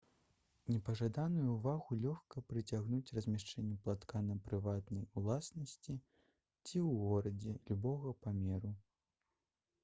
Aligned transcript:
непажаданую 0.75 1.49
ўвагу 1.57 1.97
лёгка 2.05 2.41
прыцягнуць 2.53 3.13
размяшчэннем 3.17 3.75
палаткі 3.83 4.23
на 4.31 4.39
прыватнай 4.47 5.05
уласнасці 5.21 5.95
ці 5.99 6.81
ў 6.81 6.97
горадзе 7.05 7.55
любога 7.71 8.17
памеру 8.25 8.75